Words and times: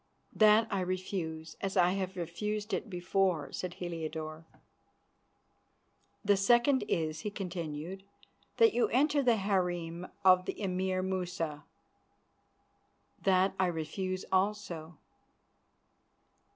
"That 0.33 0.67
I 0.71 0.79
refuse, 0.79 1.57
as 1.61 1.77
I 1.77 1.91
have 1.91 2.15
refused 2.17 2.73
it 2.73 2.89
before," 2.89 3.51
said 3.51 3.75
Heliodore. 3.75 4.47
"The 6.25 6.35
second 6.35 6.81
is," 6.87 7.19
he 7.19 7.29
continued, 7.29 8.01
"that 8.57 8.73
you 8.73 8.87
enter 8.87 9.21
the 9.21 9.35
harem 9.35 10.07
of 10.25 10.45
the 10.45 10.59
Emir 10.59 11.03
Musa." 11.03 11.65
"That 13.21 13.53
I 13.59 13.67
refuse 13.67 14.25
also." 14.31 14.97